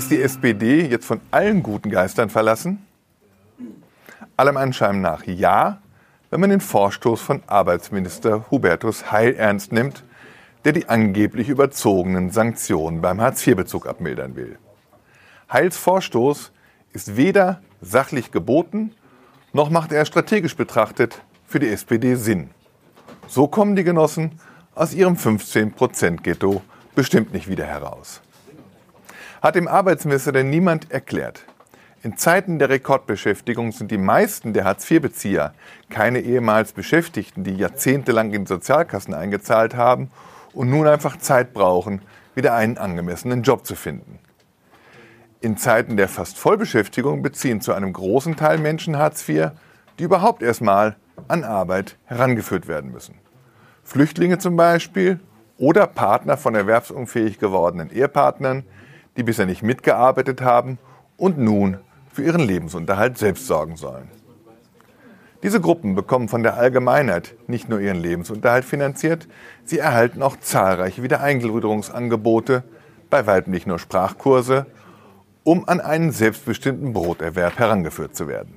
[0.00, 2.86] Ist die SPD jetzt von allen guten Geistern verlassen?
[4.34, 5.82] Allem Anschein nach ja,
[6.30, 10.02] wenn man den Vorstoß von Arbeitsminister Hubertus Heil ernst nimmt,
[10.64, 14.58] der die angeblich überzogenen Sanktionen beim Hartz-IV-Bezug abmildern will.
[15.52, 16.50] Heils Vorstoß
[16.94, 18.94] ist weder sachlich geboten,
[19.52, 22.48] noch macht er strategisch betrachtet für die SPD Sinn.
[23.28, 24.40] So kommen die Genossen
[24.74, 26.62] aus ihrem 15%-Ghetto
[26.94, 28.22] bestimmt nicht wieder heraus.
[29.40, 31.46] Hat dem Arbeitsminister denn niemand erklärt,
[32.02, 35.52] in Zeiten der Rekordbeschäftigung sind die meisten der Hartz-IV-Bezieher
[35.90, 40.10] keine ehemals Beschäftigten, die jahrzehntelang in Sozialkassen eingezahlt haben
[40.54, 42.00] und nun einfach Zeit brauchen,
[42.34, 44.18] wieder einen angemessenen Job zu finden.
[45.40, 49.52] In Zeiten der fast Vollbeschäftigung beziehen zu einem großen Teil Menschen Hartz IV,
[49.98, 50.96] die überhaupt erstmal
[51.28, 53.14] an Arbeit herangeführt werden müssen.
[53.84, 55.20] Flüchtlinge zum Beispiel
[55.58, 58.64] oder Partner von erwerbsunfähig gewordenen Ehepartnern,
[59.20, 60.78] die bisher nicht mitgearbeitet haben
[61.18, 61.76] und nun
[62.10, 64.08] für ihren Lebensunterhalt selbst sorgen sollen.
[65.42, 69.28] Diese Gruppen bekommen von der Allgemeinheit nicht nur ihren Lebensunterhalt finanziert,
[69.62, 72.64] sie erhalten auch zahlreiche Wiedereingliederungsangebote,
[73.10, 74.64] bei weitem nicht nur Sprachkurse,
[75.44, 78.54] um an einen selbstbestimmten Broterwerb herangeführt zu werden.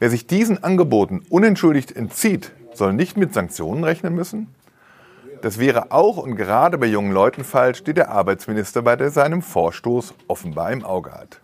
[0.00, 4.48] Wer sich diesen Angeboten unentschuldigt entzieht, soll nicht mit Sanktionen rechnen müssen?
[5.46, 10.12] Das wäre auch und gerade bei jungen Leuten falsch, die der Arbeitsminister bei seinem Vorstoß
[10.26, 11.40] offenbar im Auge hat.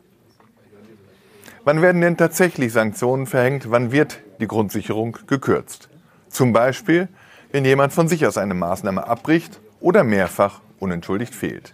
[1.62, 3.70] Wann werden denn tatsächlich Sanktionen verhängt?
[3.70, 5.88] Wann wird die Grundsicherung gekürzt?
[6.28, 7.06] Zum Beispiel,
[7.52, 11.72] wenn jemand von sich aus eine Maßnahme abbricht oder mehrfach unentschuldigt fehlt.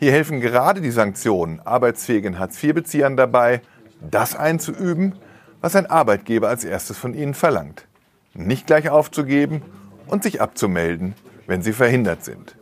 [0.00, 3.62] Hier helfen gerade die Sanktionen arbeitsfähigen Hartz-IV-Beziehern dabei,
[4.00, 5.14] das einzuüben,
[5.60, 7.86] was ein Arbeitgeber als erstes von ihnen verlangt.
[8.34, 9.62] Nicht gleich aufzugeben
[10.10, 11.14] und sich abzumelden,
[11.46, 12.56] wenn sie verhindert sind.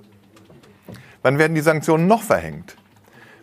[1.22, 2.77] Wann werden die Sanktionen noch verhängt?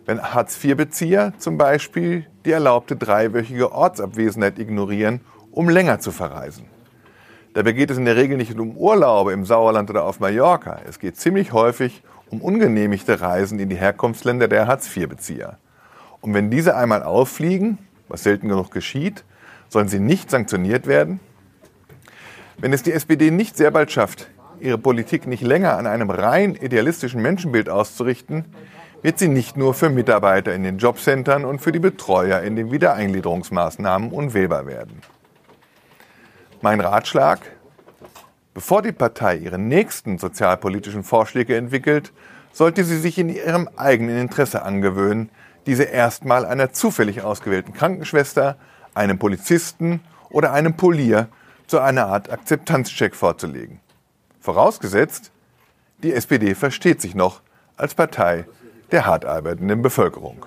[0.06, 6.66] Wenn Hartz-IV-Bezieher zum Beispiel die erlaubte dreiwöchige Ortsabwesenheit ignorieren, um länger zu verreisen.
[7.54, 10.80] Dabei geht es in der Regel nicht um Urlaube im Sauerland oder auf Mallorca.
[10.86, 15.58] Es geht ziemlich häufig um ungenehmigte Reisen in die Herkunftsländer der Hartz-IV-Bezieher.
[16.20, 17.78] Und wenn diese einmal auffliegen,
[18.08, 19.24] was selten genug geschieht,
[19.68, 21.20] sollen sie nicht sanktioniert werden?
[22.58, 24.28] Wenn es die SPD nicht sehr bald schafft,
[24.60, 28.46] ihre Politik nicht länger an einem rein idealistischen Menschenbild auszurichten,
[29.02, 32.72] wird sie nicht nur für Mitarbeiter in den Jobcentern und für die Betreuer in den
[32.72, 35.02] Wiedereingliederungsmaßnahmen unwählbar werden.
[36.62, 37.40] Mein Ratschlag,
[38.54, 42.14] bevor die Partei ihre nächsten sozialpolitischen Vorschläge entwickelt,
[42.52, 45.28] sollte sie sich in ihrem eigenen Interesse angewöhnen,
[45.66, 48.56] diese erstmal einer zufällig ausgewählten Krankenschwester,
[48.94, 50.00] einem Polizisten
[50.30, 51.28] oder einem Polier
[51.66, 53.80] zu einer Art Akzeptanzcheck vorzulegen.
[54.40, 55.32] Vorausgesetzt,
[56.02, 57.40] die SPD versteht sich noch
[57.76, 58.46] als Partei
[58.92, 60.46] der hart arbeitenden Bevölkerung.